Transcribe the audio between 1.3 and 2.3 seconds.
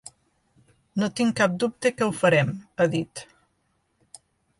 cap dubte que ho